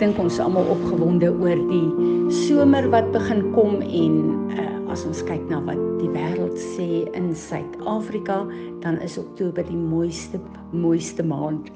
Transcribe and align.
Dink 0.00 0.16
ons 0.16 0.38
almal 0.40 0.64
opgewonde 0.72 1.28
oor 1.28 1.58
die 1.68 2.30
somer 2.32 2.86
wat 2.88 3.10
begin 3.12 3.42
kom 3.52 3.82
en 3.84 4.14
uh, 4.56 4.92
as 4.94 5.02
ons 5.04 5.20
kyk 5.28 5.42
na 5.50 5.58
wat 5.66 5.76
die 6.00 6.08
wêreld 6.14 6.56
sê 6.56 7.02
in 7.18 7.34
Suid-Afrika, 7.36 8.38
dan 8.80 8.96
is 9.04 9.18
Oktober 9.20 9.66
die 9.68 9.76
mooiste 9.76 10.40
mooiste 10.72 11.20
maand. 11.20 11.68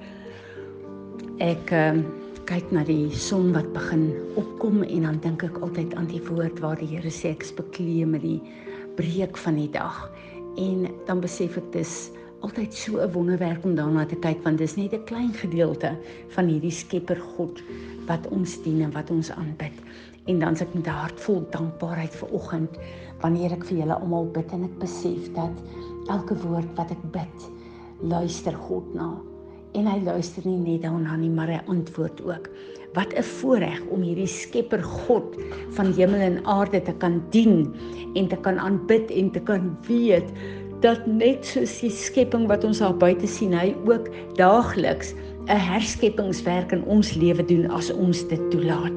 Ek 1.45 1.69
uh, 1.77 2.01
kyk 2.49 2.73
na 2.73 2.87
die 2.89 3.13
son 3.13 3.53
wat 3.53 3.69
begin 3.77 4.09
opkom 4.41 4.81
en 4.87 5.05
dan 5.05 5.21
dink 5.21 5.45
ek 5.45 5.61
altyd 5.61 5.93
aan 6.01 6.09
die 6.09 6.25
woord 6.25 6.65
waar 6.65 6.81
die 6.81 6.89
Here 6.95 7.13
sê 7.13 7.35
ek 7.37 7.45
is 7.45 7.53
bekleed 7.61 8.09
met 8.17 8.25
die 8.25 8.41
breek 8.97 9.37
van 9.45 9.61
die 9.61 9.69
dag. 9.69 10.07
En 10.57 10.89
dan 11.05 11.21
besef 11.21 11.61
ek 11.61 11.69
dis 11.77 12.07
altyd 12.45 12.75
so 12.77 13.01
'n 13.01 13.13
wonderwerk 13.13 13.65
om 13.65 13.75
daarna 13.75 14.05
te 14.07 14.17
kyk 14.17 14.43
want 14.45 14.59
dis 14.59 14.77
net 14.77 14.93
'n 14.93 15.05
klein 15.05 15.33
gedeelte 15.33 15.97
van 16.29 16.47
hierdie 16.47 16.71
Skepper 16.71 17.17
God 17.17 17.63
wat 18.07 18.29
ons 18.29 18.63
dien 18.63 18.83
en 18.83 18.93
wat 18.93 19.11
ons 19.11 19.31
aanbid. 19.31 19.73
En 20.27 20.39
dan 20.39 20.57
s'ek 20.57 20.75
met 20.75 20.87
'n 20.87 20.91
hart 20.91 21.21
vol 21.21 21.47
dankbaarheid 21.51 22.15
vir 22.15 22.29
oggend 22.29 22.79
wanneer 23.21 23.53
ek 23.53 23.65
vir 23.65 23.79
julle 23.79 23.95
almal 23.95 24.27
bid 24.27 24.53
en 24.53 24.65
ek 24.65 24.79
besef 24.79 25.33
dat 25.35 25.53
elke 26.09 26.37
woord 26.37 26.69
wat 26.77 26.91
ek 26.91 27.05
bid, 27.13 27.39
luister 28.01 28.53
God 28.53 28.95
na. 28.95 29.17
En 29.73 29.87
hy 29.87 30.05
luister 30.05 30.43
nie 30.47 30.59
net 30.59 30.83
daarna 30.83 31.17
nie, 31.17 31.31
maar 31.31 31.49
hy 31.49 31.61
antwoord 31.67 32.21
ook. 32.23 32.51
Wat 32.95 33.15
'n 33.17 33.23
voorreg 33.23 33.81
om 33.91 34.03
hierdie 34.03 34.27
Skepper 34.27 34.83
God 34.83 35.37
van 35.71 35.93
hemel 35.93 36.21
en 36.21 36.45
aarde 36.45 36.83
te 36.83 36.93
kan 36.93 37.23
dien 37.31 37.75
en 38.15 38.29
te 38.29 38.37
kan 38.37 38.59
aanbid 38.59 39.11
en 39.11 39.31
te 39.31 39.41
kan 39.41 39.77
weet 39.89 40.31
dat 40.85 41.07
net 41.09 41.47
soos 41.49 41.79
die 41.81 41.93
skepping 41.93 42.45
wat 42.51 42.65
ons 42.69 42.83
daar 42.83 42.97
buite 43.01 43.29
sien, 43.31 43.55
hy 43.57 43.73
ook 43.89 44.11
daagliks 44.37 45.15
'n 45.49 45.61
herskepingswerk 45.61 46.73
in 46.73 46.85
ons 46.85 47.15
lewe 47.15 47.45
doen 47.45 47.71
as 47.71 47.91
ons 47.93 48.25
dit 48.29 48.41
toelaat. 48.51 48.97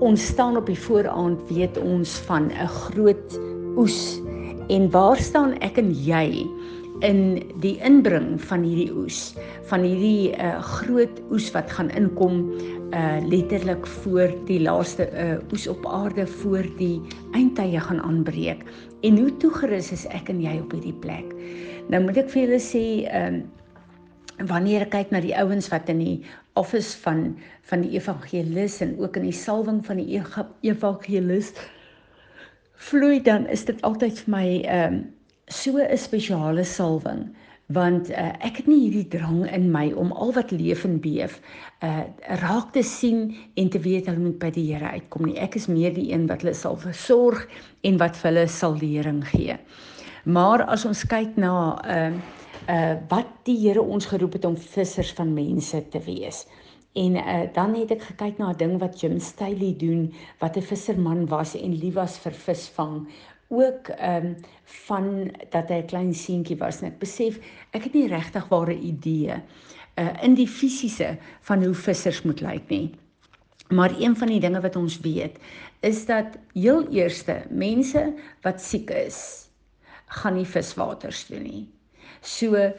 Ons 0.00 0.26
staan 0.26 0.56
op 0.56 0.66
die 0.66 0.78
vooraand 0.78 1.40
weet 1.48 1.76
ons 1.78 2.18
van 2.28 2.48
'n 2.48 2.68
groot 2.68 3.40
oes 3.76 4.20
en 4.68 4.90
waar 4.90 5.16
staan 5.16 5.52
ek 5.60 5.78
en 5.78 5.92
jy 5.92 6.48
in 7.00 7.42
die 7.60 7.76
inbring 7.84 8.40
van 8.40 8.62
hierdie 8.62 8.92
oes, 8.94 9.34
van 9.68 9.82
hierdie 9.82 10.32
uh, 10.38 10.60
groot 10.62 11.20
oes 11.30 11.50
wat 11.52 11.70
gaan 11.70 11.90
inkom 11.90 12.50
uh 12.94 13.18
letterlik 13.26 13.86
voor 13.86 14.30
die 14.46 14.60
laaste 14.60 15.08
uh 15.10 15.52
oes 15.52 15.66
op 15.66 15.86
aarde 15.86 16.26
voor 16.26 16.62
die 16.78 17.00
eindtye 17.32 17.80
gaan 17.80 18.00
aanbreek. 18.00 18.62
En 19.04 19.18
hoe 19.20 19.32
toegerus 19.42 19.92
is 19.92 20.06
ek 20.16 20.30
en 20.32 20.40
jy 20.40 20.54
op 20.62 20.72
hierdie 20.72 20.96
plek? 21.04 21.28
Nou 21.92 22.00
moet 22.06 22.22
ek 22.22 22.32
vir 22.32 22.46
julle 22.46 22.62
sê, 22.62 22.86
ehm 23.10 23.42
um, 23.42 23.44
wanneer 24.50 24.82
ek 24.82 24.90
kyk 24.90 25.12
na 25.14 25.20
die 25.22 25.34
ouens 25.38 25.68
wat 25.70 25.90
in 25.92 26.00
die 26.02 26.16
office 26.58 26.96
van 27.04 27.36
van 27.70 27.84
die 27.84 27.94
evangelis 27.94 28.80
en 28.82 28.96
ook 28.98 29.16
in 29.20 29.28
die 29.28 29.36
salwing 29.36 29.78
van 29.86 30.00
die 30.00 30.18
evangelis 30.66 31.52
vloei 32.88 33.20
dan 33.22 33.46
is 33.46 33.64
dit 33.68 33.82
altyd 33.86 34.24
vir 34.24 34.32
my 34.34 34.46
ehm 34.62 34.96
um, 34.96 34.98
so 35.46 35.78
'n 35.78 35.98
spesiale 35.98 36.64
salwing 36.64 37.28
want 37.72 38.10
uh, 38.10 38.32
ek 38.44 38.58
het 38.60 38.66
nie 38.68 38.82
hierdie 38.82 39.08
drang 39.08 39.46
in 39.48 39.70
my 39.72 39.86
om 39.96 40.12
al 40.12 40.34
wat 40.36 40.52
leef 40.52 40.84
en 40.84 40.98
beef 41.00 41.38
uh 41.84 42.04
raak 42.42 42.72
te 42.72 42.82
sien 42.84 43.34
en 43.56 43.68
te 43.72 43.80
weet 43.80 44.06
hulle 44.06 44.20
moet 44.20 44.38
by 44.38 44.50
die 44.52 44.66
Here 44.72 44.92
uitkom 44.96 45.26
nie. 45.28 45.38
Ek 45.40 45.56
is 45.56 45.68
meer 45.68 45.94
die 45.94 46.10
een 46.12 46.26
wat 46.28 46.44
hulle 46.44 46.54
sal 46.54 46.76
versorg 46.76 47.46
en 47.84 47.98
wat 48.00 48.16
vir 48.20 48.30
hulle 48.30 48.46
sal 48.48 48.76
lering 48.80 49.22
gee. 49.32 49.56
Maar 50.24 50.64
as 50.72 50.84
ons 50.88 51.04
kyk 51.08 51.36
na 51.40 51.54
uh 51.84 52.12
uh 52.68 52.94
wat 53.08 53.32
die 53.48 53.56
Here 53.64 53.82
ons 53.82 54.06
geroep 54.12 54.36
het 54.36 54.44
om 54.44 54.56
vissers 54.56 55.12
van 55.16 55.32
mense 55.34 55.80
te 55.88 56.00
wees. 56.04 56.44
En 56.94 57.16
uh, 57.18 57.40
dan 57.52 57.74
het 57.74 57.90
ek 57.90 58.04
gekyk 58.12 58.38
na 58.38 58.52
'n 58.52 58.56
ding 58.56 58.78
wat 58.78 59.00
Jim 59.00 59.18
Staley 59.18 59.74
doen, 59.76 60.12
wat 60.38 60.56
'n 60.56 60.62
visserman 60.62 61.26
was 61.26 61.56
en 61.56 61.74
lief 61.74 61.94
was 61.94 62.18
vir 62.18 62.32
visvang 62.32 63.06
ook 63.48 63.88
ehm 63.88 64.26
um, 64.26 64.36
van 64.64 65.30
dat 65.50 65.68
hy 65.68 65.80
'n 65.82 65.86
klein 65.86 66.14
seentjie 66.14 66.56
was 66.56 66.80
en 66.80 66.88
ek 66.92 66.98
besef 66.98 67.38
ek 67.70 67.84
het 67.84 67.94
nie 67.94 68.08
regtig 68.08 68.48
ware 68.48 68.78
idee 68.78 69.34
uh 69.94 70.22
in 70.22 70.34
die 70.34 70.48
fisiese 70.48 71.16
van 71.40 71.64
hoe 71.64 71.74
vissers 71.74 72.22
moet 72.22 72.40
lyk 72.40 72.68
nie. 72.68 72.94
Maar 73.68 73.94
een 74.00 74.16
van 74.16 74.28
die 74.28 74.40
dinge 74.40 74.60
wat 74.60 74.76
ons 74.76 75.00
weet 75.00 75.38
is 75.80 76.06
dat 76.06 76.38
heel 76.52 76.88
eerste 76.90 77.42
mense 77.50 78.12
wat 78.42 78.60
siek 78.60 78.90
is 78.90 79.48
gaan 80.06 80.34
nie 80.34 80.46
viswaters 80.46 81.24
toe 81.24 81.38
nie. 81.38 81.68
So 82.20 82.72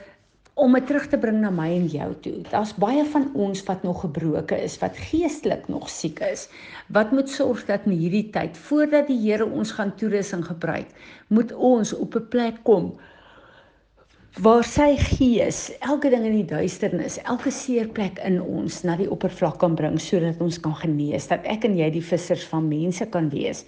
om 0.56 0.76
dit 0.78 0.86
terug 0.88 1.08
te 1.12 1.18
bring 1.20 1.42
na 1.44 1.50
my 1.52 1.68
en 1.76 1.88
jou 1.92 2.08
toe. 2.24 2.38
Daar's 2.48 2.72
baie 2.80 3.04
van 3.12 3.28
ons 3.36 3.64
wat 3.68 3.84
nog 3.84 4.06
gebroke 4.06 4.56
is, 4.64 4.78
wat 4.80 4.96
geestelik 5.10 5.68
nog 5.68 5.90
siek 5.92 6.22
is. 6.24 6.48
Wat 6.96 7.12
moet 7.12 7.30
sorg 7.30 7.66
dat 7.68 7.84
in 7.90 7.98
hierdie 8.00 8.30
tyd 8.32 8.56
voordat 8.68 9.10
die 9.12 9.20
Here 9.20 9.46
ons 9.46 9.74
gaan 9.76 9.92
toerusting 10.00 10.46
gebruik, 10.48 10.88
moet 11.28 11.52
ons 11.52 11.92
op 11.94 12.16
'n 12.16 12.28
plek 12.32 12.64
kom 12.64 12.96
waar 14.44 14.64
sy 14.68 14.98
gees 15.00 15.72
elke 15.80 16.10
ding 16.10 16.26
in 16.28 16.36
die 16.36 16.50
duisternis, 16.58 17.18
elke 17.24 17.52
seerplek 17.52 18.20
in 18.20 18.42
ons 18.42 18.84
na 18.84 18.98
die 19.00 19.08
oppervlak 19.12 19.60
kan 19.60 19.76
bring 19.76 19.96
sodat 20.00 20.42
ons 20.44 20.60
kan 20.60 20.76
genees, 20.76 21.28
dat 21.28 21.40
ek 21.48 21.64
en 21.64 21.78
jy 21.78 21.90
die 21.90 22.04
vissers 22.04 22.44
van 22.52 22.68
mense 22.68 23.06
kan 23.06 23.30
wees 23.30 23.64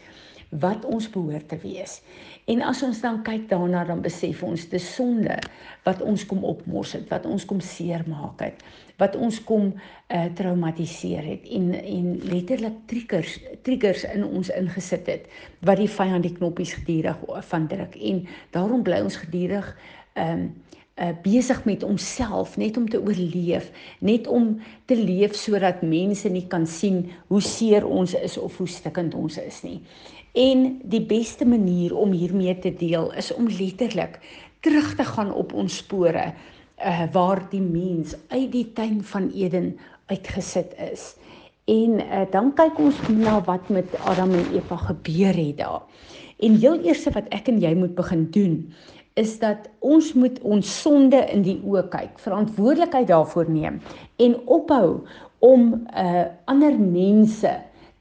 wat 0.50 0.86
ons 0.86 1.10
behoort 1.12 1.50
te 1.50 1.58
wees. 1.62 2.02
En 2.48 2.62
as 2.64 2.82
ons 2.84 3.02
dan 3.04 3.22
kyk 3.28 3.50
daarna 3.50 3.84
dan 3.86 4.02
besef 4.02 4.44
ons 4.44 4.68
dis 4.72 4.90
sonde 4.96 5.36
wat 5.84 6.02
ons 6.02 6.26
kom 6.26 6.46
opmors 6.48 6.94
het, 6.96 7.08
wat 7.12 7.26
ons 7.26 7.46
kom 7.46 7.60
seermaak 7.60 8.40
het, 8.46 8.64
wat 8.98 9.16
ons 9.16 9.38
kom 9.46 9.74
uh, 9.74 10.26
traumatiseer 10.38 11.26
het 11.26 11.50
en 11.54 11.74
en 11.78 12.08
letterlik 12.32 12.80
triggers 12.90 13.38
triggers 13.68 14.06
in 14.10 14.26
ons 14.26 14.50
ingesit 14.54 15.10
het 15.12 15.28
wat 15.68 15.82
die 15.82 15.92
vyand 15.92 16.26
die 16.26 16.34
knoppies 16.34 16.74
gedurig 16.80 17.20
van 17.52 17.68
druk 17.70 17.98
en 18.12 18.24
daarom 18.56 18.86
bly 18.88 19.04
ons 19.06 19.20
gedurig 19.26 19.70
ehm 20.16 20.48
um, 20.48 20.48
uh, 20.98 21.14
besig 21.24 21.64
met 21.66 21.82
homself 21.82 22.58
net 22.58 22.78
om 22.78 22.90
te 22.90 23.00
oorleef, 23.02 23.72
net 24.00 24.28
om 24.28 24.58
te 24.86 24.98
leef 24.98 25.36
sodat 25.38 25.82
mense 25.86 26.30
nie 26.30 26.46
kan 26.50 26.68
sien 26.68 27.06
hoe 27.28 27.42
seer 27.42 27.86
ons 27.86 28.16
is 28.18 28.38
of 28.38 28.58
hoe 28.58 28.68
stikkend 28.68 29.16
ons 29.16 29.38
is 29.42 29.62
nie. 29.66 29.80
En 30.38 30.68
die 30.86 31.02
beste 31.02 31.46
manier 31.46 31.96
om 31.98 32.12
hiermee 32.14 32.54
te 32.62 32.74
deel 32.74 33.12
is 33.18 33.32
om 33.34 33.50
letterlik 33.50 34.20
terug 34.66 34.96
te 34.96 35.06
gaan 35.06 35.34
op 35.34 35.54
ons 35.54 35.82
spore 35.84 36.34
uh 36.78 37.06
waar 37.14 37.42
die 37.50 37.62
mens 37.62 38.14
uit 38.30 38.52
die 38.54 38.68
tuin 38.74 39.00
van 39.04 39.32
Eden 39.34 39.78
uitgesit 40.06 40.76
is. 40.92 41.16
En 41.66 41.98
uh 42.02 42.26
dan 42.32 42.54
kyk 42.54 42.78
ons 42.80 43.00
na 43.10 43.40
wat 43.46 43.70
met 43.70 43.98
Adam 44.06 44.36
en 44.38 44.54
Eva 44.54 44.78
gebeur 44.78 45.34
het 45.34 45.58
daar. 45.58 45.82
En 46.38 46.60
heel 46.62 46.84
eers 46.86 47.08
wat 47.10 47.26
ek 47.34 47.50
en 47.50 47.58
jy 47.62 47.74
moet 47.74 47.96
begin 47.98 48.28
doen 48.32 48.60
is 49.18 49.40
dat 49.42 49.70
ons 49.80 50.14
moet 50.14 50.38
ons 50.46 50.74
sonde 50.82 51.20
in 51.34 51.42
die 51.46 51.58
oë 51.66 51.88
kyk, 51.94 52.20
verantwoordelikheid 52.22 53.10
daarvoor 53.10 53.50
neem 53.50 53.80
en 54.22 54.36
ophou 54.46 55.02
om 55.46 55.74
uh 55.94 56.26
ander 56.46 56.78
mense 56.80 57.52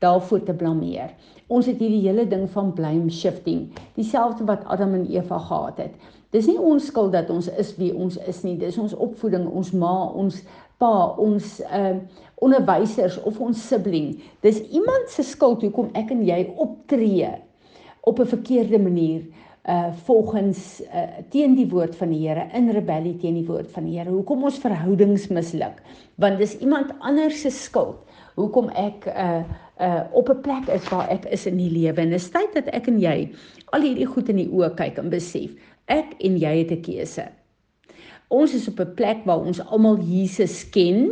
daarvoor 0.04 0.44
te 0.44 0.54
blameer. 0.54 1.15
Ons 1.47 1.69
het 1.71 1.81
hierdie 1.81 2.03
hele 2.04 2.27
ding 2.28 2.44
van 2.53 2.72
blame 2.75 3.10
shifting, 3.10 3.69
dieselfde 3.94 4.44
wat 4.49 4.65
Adam 4.66 4.94
en 4.99 5.06
Eva 5.09 5.38
gehad 5.38 5.78
het. 5.78 5.97
Dis 6.34 6.49
nie 6.50 6.59
ons 6.59 6.88
skuld 6.91 7.15
dat 7.15 7.31
ons 7.31 7.48
is 7.48 7.72
wie 7.78 7.93
ons 7.94 8.19
is 8.28 8.43
nie. 8.44 8.56
Dis 8.60 8.77
ons 8.83 8.93
opvoeding, 8.93 9.47
ons 9.48 9.71
ma, 9.72 9.94
ons 10.12 10.41
pa, 10.83 10.94
ons 11.16 11.60
uh 11.65 11.97
onderwysers 12.44 13.16
of 13.24 13.39
ons 13.41 13.57
sibling. 13.68 14.18
Dis 14.45 14.59
iemand 14.68 15.09
se 15.09 15.22
skuld 15.24 15.63
hoekom 15.65 15.89
ek 15.97 16.10
en 16.13 16.21
jy 16.27 16.42
optree 16.60 17.30
op 18.04 18.21
'n 18.21 18.28
verkeerde 18.34 18.78
manier 18.78 19.22
uh 19.66 19.91
volgens 20.07 20.80
uh 20.83 21.22
teen 21.30 21.57
die 21.59 21.68
woord 21.68 21.97
van 21.98 22.13
die 22.15 22.22
Here 22.28 22.47
in 22.54 22.71
rebellie 22.71 23.16
teen 23.18 23.34
die 23.34 23.47
woord 23.47 23.71
van 23.74 23.84
die 23.84 23.98
Here. 23.98 24.10
Hoekom 24.10 24.45
ons 24.47 24.59
verhoudings 24.63 25.27
misluk? 25.28 25.83
Want 26.22 26.39
dis 26.39 26.54
iemand 26.63 26.92
anders 27.01 27.41
se 27.41 27.51
skuld 27.51 27.98
hoekom 28.36 28.68
ek 28.78 29.09
uh 29.10 29.42
uh 29.80 30.04
op 30.13 30.30
'n 30.30 30.41
plek 30.41 30.68
is 30.68 30.89
waar 30.89 31.09
ek 31.10 31.24
is 31.34 31.47
in 31.47 31.57
die 31.57 31.71
lewe 31.71 32.01
en 32.01 32.13
is 32.13 32.30
tyd 32.30 32.54
dat 32.54 32.68
ek 32.72 32.86
en 32.86 33.01
jy 33.01 33.33
al 33.74 33.83
hierdie 33.83 34.07
goed 34.07 34.28
in 34.28 34.36
die 34.36 34.51
oë 34.51 34.74
kyk 34.77 34.98
en 35.03 35.10
besef 35.10 35.51
ek 35.86 36.15
en 36.21 36.39
jy 36.39 36.54
het 36.63 36.71
'n 36.71 36.83
keuse. 36.83 37.27
Ons 38.28 38.54
is 38.54 38.68
op 38.68 38.80
'n 38.80 38.95
plek 38.95 39.24
waar 39.24 39.41
ons 39.41 39.60
almal 39.60 39.98
Jesus 39.98 40.68
ken 40.71 41.10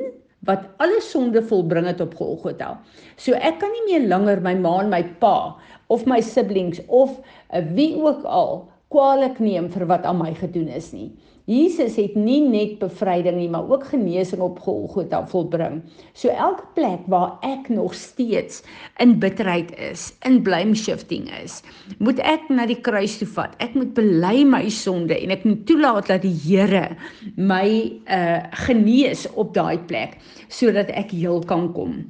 wat 0.48 0.66
alle 0.82 1.00
sonde 1.04 1.42
volbring 1.42 1.86
het 1.86 2.00
op 2.04 2.14
Golgotha. 2.18 2.74
So 3.16 3.36
ek 3.38 3.60
kan 3.62 3.72
nie 3.72 3.84
meer 3.88 4.08
langer 4.08 4.42
my 4.44 4.54
ma 4.58 4.78
en 4.82 4.92
my 4.92 5.02
pa 5.22 5.54
of 5.92 6.06
my 6.10 6.20
siblings 6.24 6.80
of 6.88 7.18
uh, 7.52 7.62
wie 7.76 7.94
ook 8.00 8.24
al 8.24 8.64
kwaliek 8.94 9.40
neem 9.42 9.70
vir 9.72 9.86
wat 9.90 10.04
aan 10.06 10.20
my 10.20 10.34
gedoen 10.38 10.68
is 10.68 10.92
nie. 10.94 11.10
Jesus 11.44 11.98
het 12.00 12.14
nie 12.16 12.40
net 12.40 12.78
bevryding 12.80 13.36
nie, 13.36 13.48
maar 13.52 13.66
ook 13.68 13.82
genesing 13.90 14.40
op 14.40 14.62
Golgotha 14.64 15.20
volbring. 15.28 15.82
So 16.16 16.32
elke 16.32 16.64
plek 16.72 17.04
waar 17.12 17.36
ek 17.44 17.68
nog 17.68 17.92
steeds 17.94 18.62
in 19.02 19.18
bitterheid 19.20 19.74
is, 19.76 20.06
in 20.24 20.40
blame 20.42 20.72
shifting 20.74 21.28
is, 21.42 21.60
moet 22.00 22.22
ek 22.24 22.48
na 22.48 22.64
die 22.70 22.80
kruis 22.80 23.18
toe 23.20 23.28
vat. 23.28 23.52
Ek 23.60 23.76
moet 23.76 23.92
bely 23.92 24.40
my 24.48 24.62
sonde 24.72 25.18
en 25.18 25.36
ek 25.36 25.44
moet 25.44 25.66
toelaat 25.68 26.08
dat 26.08 26.24
die 26.24 26.32
Here 26.44 26.96
my 27.36 27.68
uh 28.08 28.40
genees 28.64 29.26
op 29.36 29.52
daai 29.54 29.78
plek 29.88 30.16
sodat 30.48 30.88
ek 30.96 31.12
heel 31.12 31.44
kan 31.44 31.68
kom. 31.76 32.00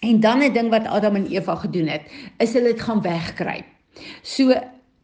En 0.00 0.20
dan 0.20 0.46
'n 0.46 0.52
ding 0.54 0.70
wat 0.70 0.86
Adam 0.86 1.16
en 1.16 1.26
Eva 1.26 1.54
gedoen 1.54 1.90
het, 1.90 2.06
is 2.38 2.54
hulle 2.54 2.72
dit 2.72 2.80
gaan 2.80 3.02
wegkruip. 3.02 3.66
So 4.22 4.54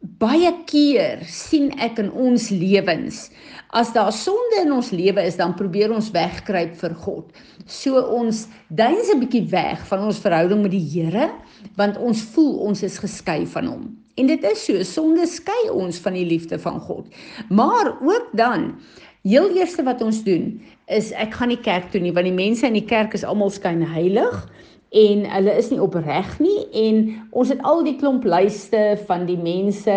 baie 0.01 0.51
keer 0.69 1.23
sien 1.25 1.71
ek 1.81 1.97
in 2.03 2.11
ons 2.13 2.49
lewens 2.53 3.27
as 3.75 3.89
daar 3.95 4.13
sonde 4.15 4.61
in 4.61 4.71
ons 4.71 4.91
lewe 4.95 5.23
is 5.25 5.35
dan 5.39 5.55
probeer 5.57 5.91
ons 5.91 6.11
wegkruip 6.13 6.75
vir 6.79 6.93
God. 7.03 7.31
So 7.65 7.99
ons 7.99 8.47
duins 8.69 9.09
'n 9.11 9.19
bietjie 9.19 9.49
weg 9.51 9.81
van 9.89 10.05
ons 10.07 10.21
verhouding 10.23 10.61
met 10.61 10.71
die 10.71 10.85
Here 10.85 11.31
want 11.75 11.97
ons 11.97 12.21
voel 12.21 12.57
ons 12.69 12.83
is 12.83 12.97
geskei 12.97 13.45
van 13.45 13.65
hom. 13.65 13.97
En 14.17 14.27
dit 14.27 14.43
is 14.43 14.65
so, 14.65 14.83
sonde 14.83 15.27
skei 15.27 15.69
ons 15.69 15.97
van 15.99 16.13
die 16.13 16.25
liefde 16.25 16.59
van 16.59 16.79
God. 16.79 17.05
Maar 17.49 17.97
ook 18.01 18.29
dan 18.33 18.75
heel 19.23 19.49
eerste 19.57 19.83
wat 19.83 20.01
ons 20.01 20.23
doen 20.23 20.61
is 20.87 21.11
ek 21.11 21.33
gaan 21.33 21.49
nie 21.49 21.61
kerk 21.61 21.91
toe 21.91 22.01
nie 22.01 22.13
want 22.13 22.25
die 22.25 22.45
mense 22.45 22.65
in 22.65 22.73
die 22.73 22.85
kerk 22.85 23.13
is 23.13 23.25
almal 23.25 23.49
skyn 23.49 23.81
heilig 23.83 24.47
en 24.95 25.25
hulle 25.27 25.53
is 25.59 25.69
nie 25.71 25.81
opreg 25.83 26.37
nie 26.39 26.59
en 26.79 27.01
ons 27.31 27.49
het 27.51 27.63
al 27.67 27.83
die 27.83 27.97
klomp 27.99 28.25
lyste 28.27 28.95
van 29.07 29.25
die 29.27 29.39
mense 29.39 29.95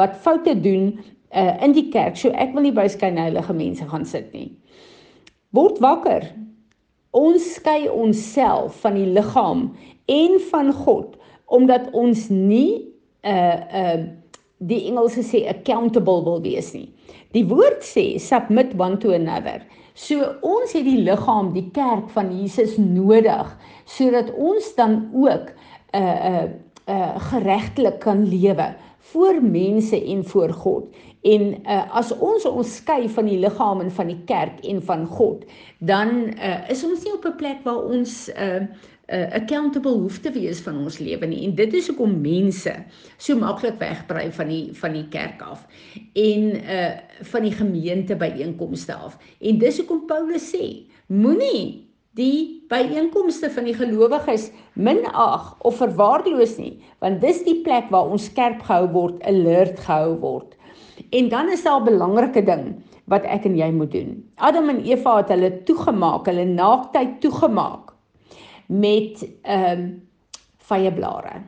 wat 0.00 0.16
foute 0.24 0.54
doen 0.60 0.92
uh, 1.34 1.54
in 1.62 1.74
die 1.76 1.88
kerk. 1.92 2.16
So 2.18 2.32
ek 2.34 2.54
wil 2.56 2.66
nie 2.66 2.74
by 2.74 2.88
skynheilige 2.90 3.54
mense 3.56 3.86
gaan 3.88 4.06
sit 4.08 4.32
nie. 4.34 4.50
Word 5.54 5.78
wakker. 5.84 6.26
Ons 7.12 7.44
skei 7.58 7.86
onsself 7.92 8.80
van 8.82 8.96
die 8.96 9.08
liggaam 9.12 9.68
en 10.10 10.38
van 10.50 10.72
God 10.72 11.18
omdat 11.52 11.90
ons 11.92 12.30
nie 12.32 12.88
uh 13.28 13.60
uh 13.82 14.02
die 14.62 14.84
Engelse 14.86 15.24
sê 15.26 15.40
accountable 15.50 16.22
wil 16.22 16.38
wees 16.44 16.68
nie. 16.70 16.86
Die 17.34 17.42
woord 17.50 17.82
sê 17.82 18.18
submit 18.22 18.76
one 18.78 18.98
to 19.02 19.10
another. 19.10 19.64
So 19.94 20.24
ons 20.40 20.72
het 20.72 20.84
die 20.84 21.02
liggaam, 21.04 21.52
die 21.52 21.70
kerk 21.70 22.08
van 22.10 22.32
Jesus 22.32 22.76
nodig 22.76 23.56
sodat 23.84 24.32
ons 24.34 24.74
dan 24.74 25.10
ook 25.12 25.52
'n 25.92 26.02
uh, 26.02 26.24
'n 26.30 26.48
uh, 26.88 26.96
uh, 26.96 27.16
geregtelik 27.30 27.98
kan 27.98 28.28
lewe 28.28 28.74
voor 28.98 29.42
mense 29.42 30.04
en 30.04 30.24
voor 30.24 30.52
God. 30.52 30.84
En 31.22 31.42
uh, 31.62 31.94
as 31.94 32.10
ons 32.18 32.44
ons 32.44 32.76
skei 32.76 33.08
van 33.08 33.28
die 33.30 33.38
liggaam 33.38 33.80
en 33.80 33.90
van 33.90 34.06
die 34.10 34.20
kerk 34.26 34.64
en 34.66 34.82
van 34.82 35.06
God, 35.06 35.44
dan 35.78 36.08
uh, 36.34 36.70
is 36.70 36.82
ons 36.84 37.04
nie 37.04 37.14
op 37.14 37.26
'n 37.26 37.36
plek 37.36 37.62
waar 37.62 37.82
ons 37.84 38.30
uh, 38.34 38.62
uh, 39.08 39.34
accountable 39.34 39.92
hoef 40.04 40.18
te 40.22 40.32
wees 40.32 40.60
van 40.64 40.78
ons 40.82 40.98
lewe 41.02 41.26
nie. 41.26 41.42
En 41.46 41.54
dit 41.58 41.74
is 41.74 41.88
hoekom 41.90 42.14
mense 42.22 42.74
so 43.16 43.38
maklik 43.38 43.78
wegbrei 43.82 44.28
van 44.34 44.50
die 44.52 44.64
van 44.78 44.96
die 44.96 45.06
kerk 45.12 45.42
af 45.42 45.66
en 46.18 46.52
uh 46.60 46.90
van 47.32 47.44
die 47.46 47.54
gemeente 47.54 48.16
byeenkomste 48.18 48.94
af. 48.94 49.18
En 49.40 49.58
dis 49.58 49.78
hoekom 49.78 50.06
Paulus 50.10 50.48
sê, 50.50 50.88
moenie 51.06 51.86
die 52.18 52.64
byeenkomste 52.68 53.50
van 53.54 53.68
die 53.68 53.76
gelowiges 53.76 54.50
minag 54.74 55.52
of 55.62 55.78
verwaarloos 55.78 56.56
nie, 56.58 56.74
want 57.00 57.22
dis 57.22 57.44
die 57.46 57.60
plek 57.62 57.88
waar 57.94 58.10
ons 58.10 58.26
skerp 58.28 58.64
gehou 58.66 58.88
word, 58.92 59.22
alert 59.28 59.78
gehou 59.86 60.18
word. 60.20 60.56
En 61.14 61.30
dan 61.30 61.48
is 61.52 61.62
daar 61.62 61.80
'n 61.80 61.88
belangrike 61.88 62.42
ding 62.42 62.82
wat 63.06 63.24
ek 63.24 63.46
en 63.46 63.56
jy 63.56 63.70
moet 63.70 63.92
doen. 63.92 64.24
Adam 64.36 64.68
en 64.68 64.84
Eva 64.84 65.16
het 65.16 65.28
hulle 65.28 65.62
toegemaak, 65.62 66.26
hulle 66.26 66.44
naaktheid 66.44 67.20
toegemaak 67.20 67.91
met 68.66 69.26
ehm 69.42 69.80
um, 69.80 70.02
vyeblare. 70.62 71.42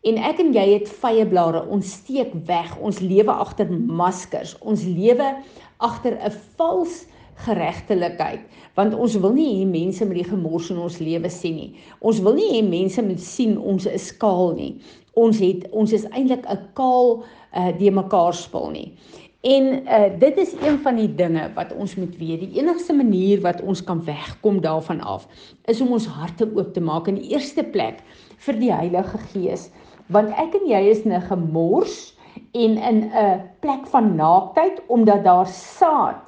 En 0.00 0.16
ek 0.16 0.38
en 0.40 0.54
jy 0.56 0.62
het 0.72 0.88
vyeblare, 0.88 1.60
ons 1.68 1.90
steek 2.00 2.32
weg, 2.48 2.70
ons 2.80 3.02
lewe 3.04 3.32
agter 3.32 3.68
maskers, 3.70 4.54
ons 4.64 4.84
lewe 4.84 5.34
agter 5.76 6.16
'n 6.16 6.32
vals 6.56 7.04
geregtelikheid, 7.44 8.40
want 8.76 8.94
ons 8.94 9.16
wil 9.20 9.32
nie 9.32 9.48
hê 9.60 9.66
mense 9.68 10.04
met 10.04 10.16
die 10.16 10.28
gemors 10.28 10.70
in 10.70 10.78
ons 10.78 10.98
lewe 10.98 11.30
sien 11.30 11.56
nie. 11.56 11.70
Ons 12.00 12.20
wil 12.24 12.34
nie 12.34 12.48
hê 12.52 12.62
mense 12.64 13.02
moet 13.02 13.20
sien 13.20 13.58
ons 13.58 13.86
is 13.86 14.10
kaal 14.16 14.54
nie. 14.56 14.80
Ons 15.14 15.40
het 15.40 15.68
ons 15.70 15.92
is 15.92 16.04
eintlik 16.10 16.44
'n 16.48 16.68
kaal 16.74 17.22
uh, 17.22 17.72
die 17.78 17.90
mekaar 17.90 18.34
spul 18.34 18.70
nie. 18.70 18.92
En 19.40 19.64
uh, 19.88 20.02
dit 20.18 20.36
is 20.36 20.52
een 20.60 20.78
van 20.84 20.98
die 21.00 21.14
dinge 21.14 21.46
wat 21.54 21.72
ons 21.72 21.94
moet 21.96 22.16
weet. 22.16 22.40
Die 22.40 22.60
enigste 22.60 22.92
manier 22.92 23.40
wat 23.40 23.62
ons 23.62 23.80
kan 23.84 24.04
wegkom 24.04 24.60
daarvan 24.60 25.00
af 25.00 25.24
is 25.64 25.80
om 25.80 25.94
ons 25.96 26.06
harte 26.06 26.44
oop 26.54 26.74
te 26.76 26.80
maak 26.80 27.08
in 27.08 27.16
die 27.16 27.32
eerste 27.32 27.64
plek 27.64 28.02
vir 28.44 28.58
die 28.60 28.72
Heilige 28.72 29.20
Gees. 29.32 29.70
Want 30.12 30.34
ek 30.36 30.58
en 30.60 30.66
jy 30.68 30.82
is 30.92 31.06
'n 31.06 31.20
gemors 31.30 32.12
en 32.52 32.76
in 32.76 32.98
'n 33.08 33.40
plek 33.60 33.86
van 33.88 34.14
naaktheid 34.16 34.82
omdat 34.88 35.24
daar 35.24 35.46
saad 35.46 36.20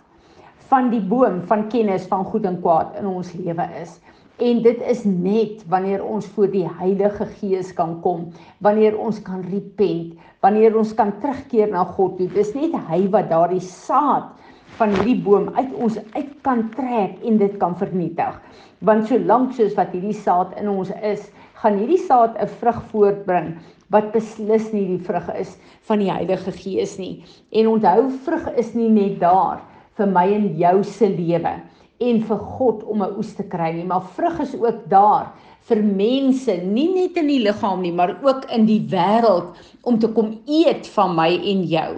van 0.72 0.88
die 0.90 1.00
boom 1.00 1.42
van 1.44 1.68
kennis 1.68 2.06
van 2.08 2.24
goed 2.24 2.44
en 2.44 2.60
kwaad 2.60 2.96
in 2.96 3.06
ons 3.06 3.32
lewe 3.32 3.68
is. 3.82 4.00
En 4.42 4.58
dit 4.62 4.80
is 4.90 5.04
net 5.06 5.60
wanneer 5.70 6.00
ons 6.02 6.26
voor 6.34 6.48
die 6.50 6.64
Heilige 6.80 7.28
Gees 7.36 7.68
kan 7.78 7.92
kom, 8.02 8.24
wanneer 8.64 8.96
ons 8.98 9.20
kan 9.22 9.44
repent, 9.52 10.16
wanneer 10.42 10.74
ons 10.78 10.90
kan 10.98 11.12
terugkeer 11.22 11.70
na 11.70 11.84
God 11.94 12.16
toe. 12.18 12.26
Dis 12.32 12.50
net 12.56 12.74
hy 12.88 13.04
wat 13.14 13.28
daardie 13.30 13.62
saad 13.62 14.32
van 14.80 14.96
hierdie 14.96 15.20
boom 15.22 15.46
uit 15.54 15.76
ons 15.84 16.00
uit 16.16 16.32
kan 16.42 16.64
trek 16.74 17.20
en 17.22 17.38
dit 17.38 17.54
kan 17.60 17.76
vernietig. 17.78 18.40
Want 18.82 19.06
solank 19.12 19.54
soos 19.54 19.76
wat 19.78 19.94
hierdie 19.94 20.16
saad 20.16 20.56
in 20.58 20.72
ons 20.72 20.90
is, 21.06 21.28
gaan 21.62 21.78
hierdie 21.78 22.00
saad 22.02 22.34
'n 22.34 22.50
vrug 22.58 22.80
voortbring 22.90 23.52
wat 23.94 24.10
beslis 24.12 24.72
nie 24.72 24.86
die 24.96 25.04
vrug 25.06 25.28
is 25.38 25.54
van 25.86 26.02
die 26.02 26.10
Heilige 26.10 26.50
Gees 26.50 26.98
nie. 26.98 27.22
En 27.52 27.68
onthou, 27.76 28.10
vrug 28.26 28.48
is 28.56 28.74
nie 28.74 28.90
net 28.90 29.20
daar 29.20 29.62
vir 29.98 30.06
my 30.06 30.26
en 30.32 30.48
jou 30.58 30.82
se 30.82 31.06
lewe 31.06 31.60
en 32.08 32.20
vir 32.28 32.42
God 32.58 32.82
om 32.84 33.02
'n 33.02 33.16
oes 33.18 33.34
te 33.38 33.46
kry 33.54 33.72
nie, 33.76 33.84
maar 33.84 34.04
vrug 34.16 34.40
is 34.40 34.54
ook 34.54 34.88
daar 34.90 35.32
vir 35.68 35.82
mense, 35.82 36.56
nie 36.66 36.88
net 36.90 37.16
in 37.20 37.28
die 37.30 37.42
liggaam 37.44 37.82
nie, 37.84 37.92
maar 37.94 38.16
ook 38.26 38.48
in 38.50 38.66
die 38.66 38.80
wêreld 38.90 39.60
om 39.86 39.98
te 40.02 40.08
kom 40.16 40.32
eet 40.50 40.88
van 40.96 41.14
my 41.14 41.28
en 41.52 41.62
jou. 41.70 41.90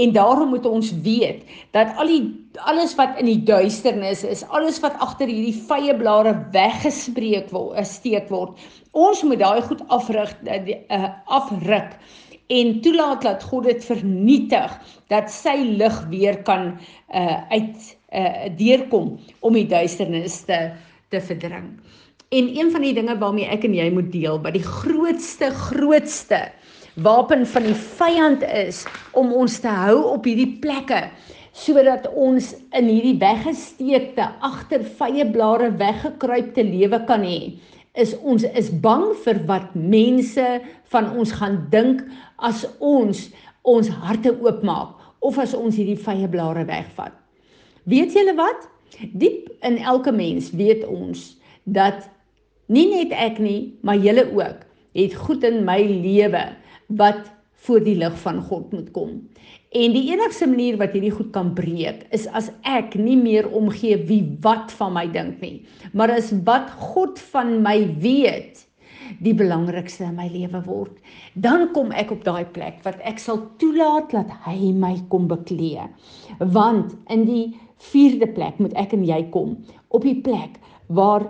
En 0.00 0.14
daarom 0.16 0.48
moet 0.54 0.66
ons 0.66 0.92
weet 1.04 1.44
dat 1.76 1.92
al 2.00 2.08
die 2.08 2.22
alles 2.68 2.94
wat 2.98 3.20
in 3.20 3.26
die 3.26 3.42
duisternis 3.48 4.24
is, 4.24 4.44
alles 4.48 4.80
wat 4.84 4.96
agter 5.04 5.30
hierdie 5.30 5.56
vye 5.68 5.94
blare 5.96 6.34
weggespreek 6.52 7.52
word, 7.52 7.76
eh, 7.76 7.84
steek 7.84 8.28
word, 8.32 8.56
ons 8.92 9.22
moet 9.24 9.40
daai 9.40 9.62
goed 9.68 9.80
afrig 9.88 10.34
uh, 10.44 11.08
afruk 11.26 11.96
en 12.52 12.80
toelaat 12.84 13.22
dat 13.24 13.44
God 13.48 13.64
dit 13.70 13.84
vernietig 13.84 14.72
dat 15.12 15.30
sy 15.32 15.54
lig 15.80 15.96
weer 16.12 16.42
kan 16.44 16.74
uh, 17.14 17.38
uit 17.52 17.92
uh, 18.12 18.48
deurkom 18.58 19.16
om 19.40 19.58
die 19.58 19.68
duisternis 19.68 20.42
te 20.48 20.70
te 21.12 21.20
verdring. 21.20 21.66
En 22.32 22.46
een 22.56 22.70
van 22.72 22.80
die 22.80 22.94
dinge 22.96 23.18
waarmee 23.20 23.44
ek 23.52 23.66
en 23.68 23.74
jy 23.76 23.90
moet 23.92 24.08
deel, 24.08 24.38
wat 24.40 24.54
die 24.56 24.64
grootste 24.64 25.50
grootste 25.52 26.46
wapen 27.04 27.44
van 27.48 27.66
die 27.68 27.76
vyand 27.76 28.46
is 28.48 28.82
om 29.12 29.32
ons 29.36 29.58
te 29.60 29.68
hou 29.68 29.98
op 30.14 30.24
hierdie 30.28 30.58
plekke 30.60 31.06
sodat 31.52 32.06
ons 32.16 32.54
in 32.76 32.88
hierdie 32.88 33.18
weggesteekte 33.20 34.24
agter 34.44 34.84
vye 34.98 35.24
blare 35.32 35.68
weggekruipte 35.80 36.64
lewe 36.64 37.00
kan 37.08 37.24
hê 37.28 37.54
is 38.00 38.14
ons 38.24 38.44
is 38.56 38.70
bang 38.84 39.10
vir 39.24 39.40
wat 39.48 39.72
mense 39.76 40.46
van 40.92 41.10
ons 41.12 41.32
gaan 41.36 41.58
dink 41.72 42.00
as 42.40 42.64
ons 42.80 43.26
ons 43.68 43.88
harte 44.04 44.32
oopmaak 44.32 44.96
of 45.20 45.38
as 45.38 45.52
ons 45.54 45.76
hierdie 45.76 46.00
vye 46.00 46.28
blare 46.28 46.64
wegvat. 46.68 47.21
Weet 47.84 48.14
julle 48.14 48.34
wat? 48.38 48.68
Diep 49.18 49.48
in 49.66 49.78
elke 49.78 50.12
mens 50.12 50.50
weet 50.54 50.84
ons 50.86 51.32
dat 51.64 52.06
nie 52.72 52.86
net 52.90 53.12
ek 53.16 53.40
nie, 53.42 53.74
maar 53.82 53.98
julle 53.98 54.26
ook 54.30 54.62
het 54.96 55.14
goed 55.16 55.44
in 55.48 55.62
my 55.64 55.80
lewe 55.82 56.44
wat 57.00 57.30
voor 57.64 57.82
die 57.84 57.96
lig 57.98 58.14
van 58.22 58.40
God 58.42 58.72
moet 58.74 58.90
kom. 58.94 59.14
En 59.72 59.94
die 59.94 60.04
enigste 60.12 60.46
manier 60.50 60.76
wat 60.80 60.92
hierdie 60.92 61.14
goed 61.14 61.30
kan 61.34 61.52
breek 61.56 62.02
is 62.12 62.26
as 62.36 62.50
ek 62.68 62.96
nie 63.00 63.16
meer 63.16 63.48
omgee 63.48 63.96
wie 64.08 64.24
wat 64.44 64.74
van 64.78 64.92
my 64.98 65.06
dink 65.10 65.40
nie, 65.40 65.62
maar 65.96 66.12
as 66.12 66.32
wat 66.46 66.70
God 66.92 67.22
van 67.32 67.60
my 67.64 67.78
weet 68.02 68.66
die 69.22 69.34
belangrikste 69.36 70.06
in 70.08 70.16
my 70.16 70.28
lewe 70.32 70.60
word. 70.66 70.94
Dan 71.34 71.70
kom 71.74 71.92
ek 71.96 72.12
op 72.14 72.22
daai 72.26 72.44
plek 72.54 72.80
wat 72.86 73.00
ek 73.08 73.20
sal 73.22 73.40
toelaat 73.60 74.12
dat 74.14 74.30
hy 74.46 74.72
my 74.76 74.94
kom 75.12 75.28
beklee. 75.30 75.88
Want 76.38 76.94
in 77.12 77.26
die 77.28 77.46
vierde 77.90 78.28
plek 78.36 78.58
moet 78.62 78.74
ek 78.78 78.94
en 78.96 79.04
jy 79.06 79.20
kom 79.34 79.56
op 79.88 80.06
die 80.06 80.18
plek 80.24 80.58
waar 80.88 81.28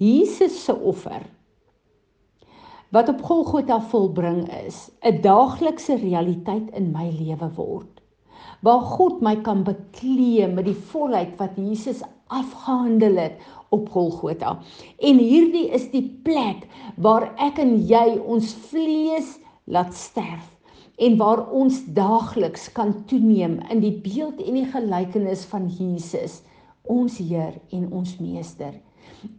Jesus 0.00 0.56
se 0.64 0.74
offer 0.74 1.26
wat 2.90 3.06
op 3.08 3.20
Golgotha 3.22 3.76
volbring 3.92 4.48
is, 4.66 4.90
'n 5.06 5.20
daaglikse 5.22 5.94
realiteit 5.94 6.70
in 6.74 6.90
my 6.90 7.06
lewe 7.10 7.50
word. 7.54 8.00
waar 8.60 8.80
God 8.80 9.20
my 9.24 9.36
kan 9.44 9.62
beklee 9.64 10.48
met 10.48 10.66
die 10.68 10.76
volheid 10.92 11.36
wat 11.40 11.56
Jesus 11.56 12.02
afgehandel 12.30 13.16
het 13.16 13.40
op 13.74 13.88
Golgotha. 13.90 14.58
En 14.98 15.18
hierdie 15.18 15.68
is 15.74 15.88
die 15.92 16.04
plek 16.24 16.66
waar 17.00 17.30
ek 17.40 17.60
en 17.62 17.76
jy 17.88 18.18
ons 18.20 18.52
vlees 18.70 19.38
laat 19.64 19.94
sterf 19.96 20.46
en 21.00 21.16
waar 21.16 21.46
ons 21.56 21.80
daagliks 21.96 22.68
kan 22.76 22.92
toeneem 23.08 23.58
in 23.72 23.80
die 23.80 23.96
beeld 24.04 24.40
en 24.44 24.58
die 24.58 24.68
gelykenis 24.68 25.46
van 25.48 25.68
Jesus, 25.72 26.42
ons 26.84 27.16
Heer 27.22 27.56
en 27.72 27.88
ons 27.96 28.18
Meester. 28.20 28.74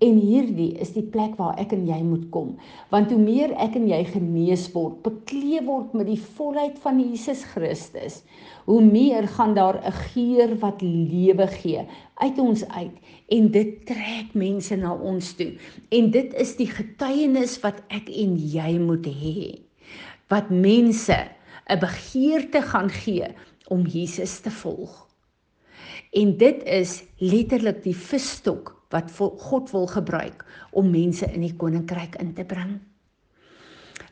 En 0.02 0.18
hierdie 0.18 0.72
is 0.82 0.92
die 0.94 1.06
plek 1.14 1.38
waar 1.40 1.58
ek 1.62 1.72
en 1.74 1.88
jy 1.90 2.00
moet 2.06 2.28
kom. 2.34 2.52
Want 2.94 3.10
hoe 3.14 3.20
meer 3.22 3.54
ek 3.62 3.78
en 3.78 3.88
jy 3.90 4.02
genees 4.10 4.68
word, 4.74 5.00
bekleed 5.06 5.66
word 5.66 5.94
met 5.98 6.10
die 6.10 6.20
volheid 6.38 6.78
van 6.84 7.00
Jesus 7.02 7.44
Christus, 7.54 8.22
hoe 8.70 8.82
meer 8.86 9.28
gaan 9.38 9.54
daar 9.58 9.82
'n 9.82 9.98
geur 10.14 10.56
wat 10.62 10.82
lewe 10.82 11.48
gee 11.48 11.86
uit 12.22 12.40
ons 12.40 12.66
uit 12.70 12.96
en 13.30 13.52
dit 13.52 13.86
trek 13.86 14.34
mense 14.34 14.76
na 14.76 14.94
ons 14.94 15.34
toe. 15.34 15.52
En 15.90 16.12
dit 16.12 16.34
is 16.34 16.56
die 16.56 16.70
getuienis 16.70 17.60
wat 17.62 17.82
ek 17.90 18.10
en 18.10 18.38
jy 18.38 18.78
moet 18.78 19.06
hê. 19.06 19.62
Wat 20.30 20.50
mense 20.50 21.18
'n 21.70 21.80
begeerte 21.80 22.62
gaan 22.62 22.90
gee 22.90 23.28
om 23.68 23.86
Jesus 23.86 24.40
te 24.40 24.52
volg. 24.52 25.08
En 26.12 26.38
dit 26.38 26.64
is 26.64 27.04
letterlik 27.18 27.84
die 27.84 27.96
visstok 27.96 28.76
wat 28.90 29.12
God 29.18 29.72
wil 29.72 29.88
gebruik 29.88 30.46
om 30.72 30.90
mense 30.92 31.26
in 31.32 31.42
die 31.42 31.56
koninkryk 31.56 32.16
in 32.16 32.34
te 32.34 32.44
bring. 32.44 32.80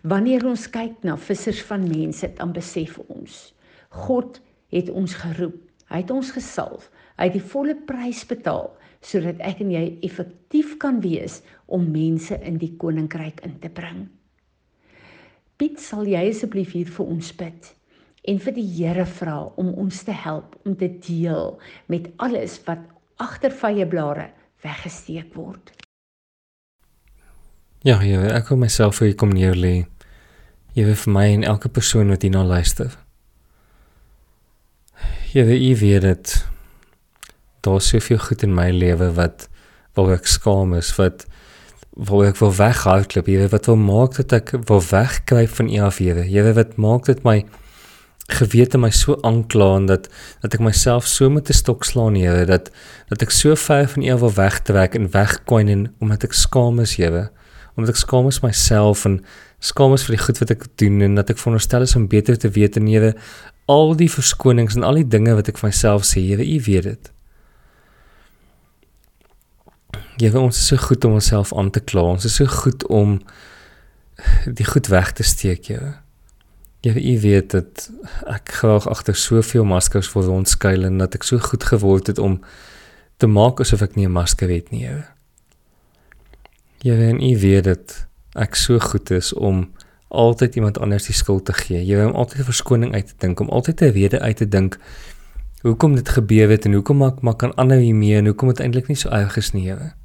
Wanneer 0.01 0.46
ons 0.48 0.70
kyk 0.70 1.03
na 1.03 1.18
vissers 1.18 1.62
van 1.68 1.84
mense, 1.88 2.34
dan 2.36 2.53
besef 2.56 3.00
ons 3.08 3.53
God 3.89 4.39
het 4.70 4.89
ons 4.89 5.13
geroep. 5.13 5.58
Hy 5.89 6.03
het 6.03 6.12
ons 6.13 6.32
gesalf. 6.32 6.91
Hy 7.18 7.27
het 7.27 7.36
die 7.36 7.50
volle 7.51 7.75
prys 7.75 8.24
betaal 8.29 8.70
sodat 9.00 9.39
ek 9.48 9.62
en 9.63 9.70
jy 9.72 9.84
effektief 10.03 10.74
kan 10.77 10.98
wees 11.00 11.38
om 11.72 11.86
mense 11.91 12.36
in 12.44 12.58
die 12.60 12.74
koninkryk 12.77 13.39
in 13.48 13.53
te 13.63 13.70
bring. 13.72 14.10
Piet, 15.60 15.75
sal 15.84 16.08
jy 16.08 16.22
asseblief 16.30 16.72
hier 16.72 16.88
vir 16.88 17.10
ons 17.12 17.34
bid 17.36 17.74
en 18.32 18.38
vir 18.39 18.54
die 18.56 18.68
Here 18.78 19.04
vra 19.04 19.42
om 19.60 19.74
ons 19.82 20.06
te 20.08 20.13
help 20.16 20.54
om 20.63 20.78
te 20.80 20.88
deel 21.04 21.58
met 21.92 22.08
alles 22.24 22.56
wat 22.68 22.86
agter 23.20 23.51
vye 23.51 23.88
blare 23.92 24.30
weggesteek 24.63 25.34
word. 25.36 25.74
Ja, 27.84 27.98
ja, 28.04 28.22
ek 28.36 28.54
wil 28.54 28.62
myself 28.63 29.01
vir 29.01 29.12
u 29.12 29.18
kom 29.20 29.36
neer 29.36 29.56
lê. 29.56 29.74
Wil 30.80 30.96
vir 30.96 31.12
my 31.12 31.25
en 31.34 31.44
elke 31.44 31.68
persoon 31.75 32.12
wat 32.13 32.24
hierna 32.24 32.46
luister. 32.48 32.96
Jy 35.36 35.44
weet 35.50 35.66
u 35.66 35.74
weet 35.82 36.06
dit. 36.08 36.36
Daar's 37.68 37.92
soveel 37.92 38.22
goed 38.30 38.48
in 38.48 38.56
my 38.56 38.70
lewe 38.72 39.12
wat 39.20 39.50
waar 40.00 40.16
ek 40.16 40.32
skaam 40.32 40.78
is, 40.80 40.94
wat 40.96 41.28
waar 42.08 42.29
ek 42.29 42.38
wil 42.39 42.53
weghardloop, 42.56 43.25
weet 43.27 43.51
wat 43.51 43.65
wil 43.68 43.79
maak 43.79 44.15
dat 44.15 44.32
ek 44.38 44.53
wil 44.70 44.84
wegkruip 44.89 45.56
van 45.58 45.70
u 45.70 45.82
af. 45.84 46.00
Jy 46.00 46.44
weet 46.46 46.56
wat 46.56 46.77
maak 46.77 47.10
dit 47.12 47.24
my 47.27 47.44
gewete 48.29 48.77
my 48.77 48.89
so 48.94 49.18
aanklaan 49.25 49.88
dat 49.89 50.08
dat 50.41 50.53
ek 50.53 50.63
myself 50.63 51.08
so 51.08 51.29
met 51.29 51.50
'n 51.50 51.53
stok 51.53 51.84
slaan 51.84 52.15
Here 52.15 52.46
dat 52.46 52.72
dat 53.10 53.22
ek 53.22 53.32
so 53.32 53.56
ver 53.56 53.88
van 53.88 54.03
U 54.03 54.18
wil 54.18 54.34
wegtrek 54.34 54.96
en 54.96 55.12
wegkwyn 55.12 55.68
en 55.68 55.94
omdat 56.00 56.24
ek 56.24 56.34
skaam 56.34 56.79
is 56.79 56.96
Here 56.96 57.32
omdat 57.75 57.89
ek 57.89 58.01
skaam 58.06 58.27
is 58.27 58.41
myself 58.41 59.06
en 59.06 59.25
skaam 59.60 59.94
is 59.94 60.03
vir 60.03 60.15
die 60.15 60.24
goed 60.24 60.39
wat 60.39 60.51
ek 60.51 60.63
doen 60.75 61.01
en 61.01 61.15
dat 61.15 61.29
ek 61.29 61.38
veronderstel 61.38 61.82
is 61.82 61.96
om 61.96 62.08
beter 62.08 62.38
te 62.38 62.50
weet 62.50 62.77
en 62.77 62.88
Here 62.88 63.15
al 63.65 63.96
die 63.96 64.10
verskonings 64.10 64.75
en 64.75 64.84
al 64.84 65.01
die 65.01 65.08
dinge 65.08 65.34
wat 65.36 65.48
ek 65.48 65.58
vir 65.58 65.70
myself 65.70 66.03
sê 66.03 66.22
Here 66.22 66.44
U 66.44 66.62
weet 66.65 66.84
dit 66.84 67.12
Here 70.19 70.39
ons 70.39 70.57
is 70.57 70.67
so 70.67 70.77
goed 70.77 71.05
om 71.05 71.13
onsself 71.13 71.53
aan 71.53 71.69
te 71.71 71.79
kla 71.79 72.01
ons 72.01 72.25
is 72.25 72.35
so 72.35 72.45
goed 72.45 72.85
om 72.88 73.21
die 74.59 74.65
goed 74.65 74.88
weg 74.88 75.11
te 75.11 75.23
steek 75.23 75.65
Here 75.71 75.95
Ja, 76.79 76.93
jy 76.95 77.17
weet 77.19 77.51
dat 77.51 77.89
ek 78.31 78.53
graag 78.61 78.85
agter 78.88 79.15
soveel 79.19 79.65
maskers 79.67 80.07
vir 80.13 80.29
ons 80.31 80.53
skuil 80.55 80.85
en 80.88 81.01
dat 81.01 81.17
ek 81.17 81.25
so 81.27 81.41
goed 81.43 81.65
geword 81.67 82.07
het 82.07 82.21
om 82.23 82.38
te 83.19 83.27
maak 83.27 83.59
asof 83.59 83.83
ek 83.83 83.97
nie 83.99 84.07
'n 84.07 84.15
masker 84.15 84.47
het 84.47 84.71
nie. 84.71 84.88
Ja, 86.79 86.93
en 86.95 87.19
jy 87.19 87.35
weet 87.35 87.63
dat 87.63 88.07
ek 88.35 88.55
so 88.55 88.79
goed 88.79 89.11
is 89.11 89.33
om 89.33 89.73
altyd 90.07 90.55
iemand 90.55 90.79
anders 90.79 91.05
die 91.05 91.13
skuld 91.13 91.45
te 91.45 91.53
gee. 91.53 91.85
Jy 91.85 91.95
weet 91.95 92.05
om 92.05 92.15
altyd 92.15 92.39
'n 92.39 92.51
verskoning 92.51 92.93
uit 92.93 93.07
te 93.07 93.13
dink, 93.17 93.39
om 93.39 93.49
altyd 93.49 93.81
'n 93.81 93.91
rede 93.91 94.19
uit 94.19 94.38
te 94.38 94.47
dink 94.47 94.79
hoekom 95.61 95.95
dit 95.95 96.09
gebeur 96.09 96.49
het 96.49 96.65
en 96.65 96.73
hoekom 96.73 96.97
maak 96.97 97.21
maak 97.21 97.38
kan 97.38 97.57
aanhou 97.57 97.79
hiermee 97.79 98.15
en 98.15 98.25
hoekom 98.25 98.47
dit 98.47 98.59
eintlik 98.59 98.88
nie 98.88 98.95
so 98.95 99.09
erg 99.09 99.38
is 99.38 99.51
nie. 99.51 99.65
Jy 99.65 99.99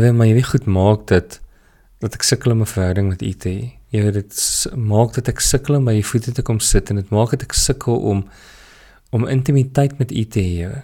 weet 0.00 0.14
maar 0.14 0.26
jy 0.26 0.34
weet 0.34 0.52
goed 0.54 0.66
maak 0.66 1.06
dat 1.06 1.40
dat 2.02 2.14
ek 2.14 2.22
sukkel 2.22 2.50
om 2.50 2.60
'n 2.60 2.66
verhouding 2.66 3.08
met 3.08 3.22
u 3.22 3.32
te 3.32 3.48
hê. 3.48 3.72
Jy 3.92 4.02
weet 4.02 4.14
dit 4.14 4.66
maak 4.74 5.14
dat 5.14 5.28
ek 5.28 5.40
sukkel 5.40 5.76
om 5.76 5.84
by 5.84 5.94
u 5.98 6.02
voete 6.02 6.32
te 6.32 6.42
kom 6.42 6.58
sit 6.60 6.90
en 6.90 6.96
dit 6.96 7.10
maak 7.10 7.30
dat 7.30 7.42
ek 7.42 7.52
sukkel 7.52 8.00
om 8.00 8.28
om 9.10 9.26
intimiteit 9.28 9.98
met 9.98 10.10
u 10.10 10.24
te 10.24 10.40
hê. 10.40 10.82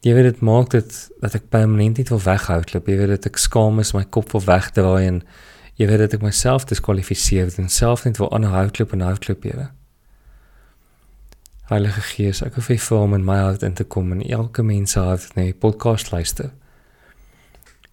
Jy 0.00 0.14
weet 0.14 0.24
dit 0.24 0.40
maak 0.40 0.70
dit 0.70 1.10
dat 1.20 1.34
ek 1.34 1.48
permanent 1.48 1.96
net 1.98 2.08
wil 2.08 2.22
weghardloop. 2.22 2.86
Jy 2.88 2.96
weet 2.96 3.08
dit 3.08 3.26
ek 3.26 3.36
skaam 3.36 3.78
is 3.78 3.92
my 3.92 4.04
kop 4.04 4.32
wil 4.32 4.40
wegdraai 4.40 5.06
en 5.06 5.22
jy 5.74 5.86
weet 5.86 5.98
dit 5.98 6.14
ek 6.14 6.22
myself 6.22 6.64
diskwalifiseer 6.64 7.50
en 7.58 7.68
self 7.68 8.04
net 8.04 8.18
wil 8.18 8.32
aanhardloop 8.32 8.92
en 8.92 9.00
hardloop 9.00 9.44
jy. 9.44 9.68
Heilige 11.68 12.00
Gees, 12.00 12.40
ek 12.42 12.54
hoef 12.54 12.70
vir 12.70 12.98
hom 12.98 13.14
in 13.14 13.24
my 13.24 13.36
hart 13.36 13.62
in 13.62 13.74
te 13.74 13.84
kom 13.84 14.12
en 14.12 14.22
elke 14.22 14.62
mens 14.62 14.92
se 14.92 15.00
hart 15.00 15.36
net 15.36 15.52
die 15.52 15.60
podcast 15.60 16.10
luister. 16.10 16.50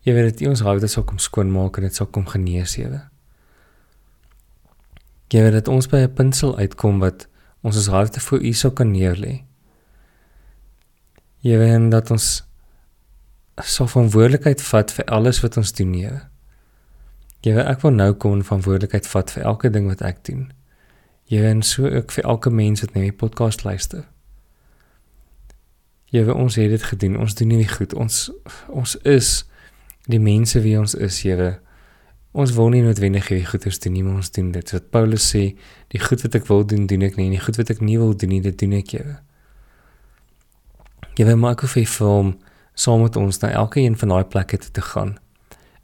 Jy 0.06 0.14
weet 0.14 0.38
dit 0.38 0.48
ons 0.48 0.62
hart 0.62 0.86
sal 0.90 1.04
kom 1.04 1.18
skoon 1.18 1.50
maak 1.52 1.78
en 1.78 1.88
dit 1.88 1.96
sal 1.96 2.08
kom 2.08 2.28
genees, 2.30 2.76
weet. 2.78 3.08
Jy 5.34 5.42
weet 5.42 5.58
dat 5.58 5.68
ons 5.68 5.88
by 5.90 6.06
'n 6.06 6.14
punt 6.14 6.36
sal 6.36 6.58
uitkom 6.58 7.00
wat 7.00 7.28
ons 7.62 7.76
ons 7.76 7.88
harte 7.88 8.20
voor 8.20 8.40
U 8.42 8.54
sou 8.54 8.72
kan 8.74 8.92
neerlê. 8.92 9.44
Jy 11.42 11.58
weet 11.58 11.92
dat 11.92 12.12
ons 12.12 12.44
sou 13.64 13.88
verantwoordelikheid 13.88 14.62
vat 14.62 14.92
vir 14.92 15.06
alles 15.06 15.42
wat 15.42 15.58
ons 15.58 15.74
doen 15.74 15.92
nie. 15.92 16.10
Jy 17.42 17.54
weet 17.54 17.66
ek 17.66 17.82
wil 17.82 17.92
nou 17.92 18.14
kom 18.14 18.44
verantwoordelikheid 18.44 19.08
vat 19.08 19.32
vir 19.32 19.44
elke 19.44 19.70
ding 19.70 19.88
wat 19.88 20.02
ek 20.02 20.24
doen. 20.26 20.52
Jy 21.26 21.42
weet 21.42 21.66
so 21.66 21.90
ook 21.90 22.12
vir 22.12 22.24
elke 22.24 22.50
mens 22.50 22.82
wat 22.82 22.94
na 22.94 23.02
die 23.02 23.12
podcast 23.12 23.64
luister. 23.64 24.06
Jy 26.14 26.26
weet 26.26 26.36
ons 26.36 26.56
het 26.56 26.70
dit 26.70 26.84
gedoen. 26.84 27.18
Ons 27.18 27.36
doen 27.36 27.48
nie 27.48 27.68
goed. 27.68 27.94
Ons 27.94 28.32
ons 28.70 28.96
is 29.02 29.46
die 30.12 30.22
mense 30.22 30.62
wie 30.62 30.78
ons 30.80 30.96
is, 30.96 31.22
Here. 31.26 31.60
Ons 32.36 32.52
wil 32.58 32.74
nie 32.74 32.82
noodwendig 32.84 33.30
hierdie 33.32 33.48
goeders 33.48 33.80
doen 33.80 33.94
nie, 33.96 34.04
maar 34.04 34.20
ons 34.20 34.32
doen 34.36 34.52
dit. 34.52 34.72
Wat 34.76 34.90
Paulus 34.92 35.24
sê, 35.32 35.44
die 35.94 36.02
goed 36.04 36.26
wat 36.26 36.36
ek 36.36 36.50
wil 36.50 36.66
doen, 36.68 36.84
doen 36.90 37.06
ek 37.08 37.16
nie, 37.16 37.30
en 37.30 37.38
die 37.38 37.44
goed 37.44 37.58
wat 37.62 37.72
ek 37.72 37.80
nie 37.80 37.96
wil 38.02 38.12
doen 38.12 38.34
nie, 38.36 38.42
dit 38.44 38.58
doen 38.60 38.76
ek 38.76 38.92
jy. 38.98 39.04
Jy 41.16 41.30
weet 41.30 41.40
maar 41.40 41.56
ek 41.56 41.64
hoef 41.64 41.78
vir 41.80 42.10
hom 42.10 42.34
saam 42.76 43.06
met 43.06 43.16
ons 43.16 43.40
na 43.40 43.54
elke 43.56 43.80
een 43.80 43.96
van 43.96 44.12
daai 44.12 44.26
plekke 44.28 44.60
te, 44.60 44.72
te 44.72 44.84
gaan. 44.84 45.16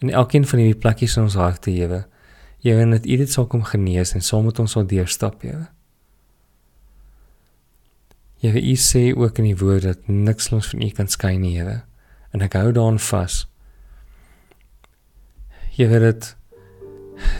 En 0.03 0.09
elkeen 0.09 0.43
van 0.47 0.59
hierdie 0.59 0.79
plekkies 0.81 1.15
in 1.15 1.29
ons 1.29 1.37
harte, 1.39 1.71
jy. 1.71 2.01
Jy 2.61 2.73
weet 2.77 2.91
dat 2.97 3.07
dit 3.07 3.31
sal 3.31 3.47
kom 3.47 3.63
genees 3.63 4.11
en 4.13 4.21
saam 4.25 4.45
met 4.49 4.59
ons 4.59 4.75
sal 4.75 4.83
deurstap, 4.85 5.45
jy. 5.47 5.55
Jy 8.41 8.51
weet, 8.57 8.65
jy 8.65 8.75
sê 8.81 9.03
ook 9.15 9.39
in 9.39 9.51
die 9.51 9.57
woord 9.57 9.87
dat 9.87 10.11
niks 10.11 10.51
ons 10.51 10.67
van 10.73 10.83
u 10.83 10.89
kan 10.97 11.09
skei 11.09 11.37
nie, 11.39 11.55
jy 11.59 11.67
weet. 11.69 11.87
En 12.35 12.43
ek 12.43 12.59
hou 12.59 12.71
daaraan 12.73 12.99
vas. 12.99 13.45
Weet 15.87 15.99
dit 15.99 16.35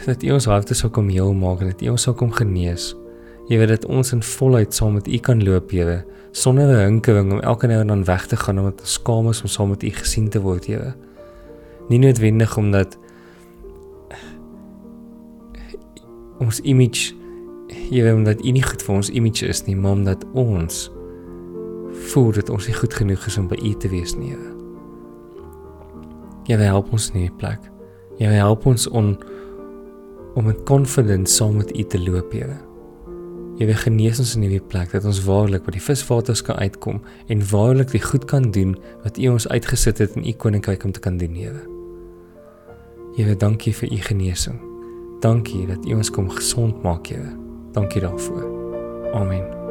dat 0.06 0.22
U 0.22 0.32
ons 0.34 0.46
harte 0.50 0.74
sou 0.74 0.90
kom 0.92 1.08
heel 1.08 1.32
maak 1.34 1.60
en 1.62 1.70
dat 1.70 1.82
U 1.82 1.92
ons 1.94 2.02
sou 2.08 2.14
kom 2.16 2.32
genees. 2.34 2.92
Jy 3.50 3.58
weet 3.58 3.70
dat 3.74 3.86
ons 3.90 4.12
in 4.14 4.22
volheid 4.22 4.74
saam 4.74 4.96
met 4.98 5.08
U 5.08 5.18
kan 5.18 5.42
loop, 5.44 5.70
Here, 5.70 6.04
sonder 6.32 6.66
'n 6.66 6.84
hinkering 6.84 7.32
om 7.32 7.40
elke 7.40 7.66
nou 7.66 7.80
en 7.80 7.86
dan 7.86 8.04
weg 8.04 8.26
te 8.26 8.36
gaan 8.36 8.58
omdat 8.58 8.80
ons 8.80 8.92
skaam 8.92 9.28
is 9.28 9.42
om 9.42 9.48
saam 9.48 9.68
met 9.68 9.82
U 9.82 9.90
gesien 9.90 10.28
te 10.28 10.40
word, 10.40 10.66
Here. 10.66 10.94
Nie 11.88 11.98
noodwendig 11.98 12.56
omdat 12.56 12.98
ons 16.38 16.60
image 16.60 17.14
jy 17.90 18.02
weet 18.02 18.14
omdat 18.14 18.44
U 18.44 18.50
nie 18.50 18.62
goed 18.62 18.82
vir 18.82 18.94
ons 18.94 19.10
image 19.10 19.46
is 19.46 19.64
nie, 19.66 19.76
maar 19.76 19.92
omdat 19.92 20.24
ons 20.32 20.90
voel 22.12 22.32
dat 22.32 22.50
ons 22.50 22.66
nie 22.66 22.76
goed 22.76 22.94
genoeg 22.94 23.26
is 23.26 23.38
om 23.38 23.48
by 23.48 23.58
U 23.62 23.74
te 23.74 23.88
wees 23.88 24.16
nie. 24.16 24.36
Jy 26.48 26.56
help 26.56 26.92
ons 26.92 27.12
nie 27.12 27.30
plek. 27.38 27.71
Jy 28.22 28.30
help 28.38 28.66
ons 28.70 28.86
om 28.88 29.16
om 30.32 30.46
met 30.48 30.62
confidence 30.64 31.34
saam 31.34 31.58
met 31.60 31.74
U 31.76 31.82
te 31.84 31.98
loop, 32.00 32.32
Here. 32.32 32.56
Wil 33.60 33.74
genees 33.76 34.18
ons 34.18 34.32
in 34.34 34.46
hierdie 34.46 34.62
plek 34.64 34.94
dat 34.94 35.04
ons 35.04 35.20
waarlik 35.26 35.66
by 35.66 35.74
die 35.76 35.82
viswaters 35.82 36.40
kan 36.42 36.56
uitkom 36.56 37.02
en 37.28 37.44
waarlik 37.50 37.92
die 37.92 38.00
goed 38.00 38.24
kan 38.30 38.48
doen 38.54 38.72
wat 39.04 39.20
U 39.20 39.34
ons 39.34 39.48
uitgesit 39.52 40.00
het 40.00 40.16
in 40.16 40.26
U 40.26 40.32
koninkryk 40.32 40.88
om 40.88 40.96
te 40.96 41.04
kan 41.04 41.20
doen, 41.20 41.36
Here. 41.36 41.62
Here, 43.18 43.36
dankie 43.36 43.74
vir 43.76 43.92
U 43.92 44.02
genesing. 44.08 44.60
Dankie 45.20 45.66
dat 45.68 45.84
U 45.84 45.98
ons 46.00 46.10
kom 46.10 46.30
gesond 46.32 46.82
maak, 46.82 47.12
Here. 47.12 47.36
Dankie 47.76 48.00
daarvoor. 48.00 48.46
Amen. 49.12 49.61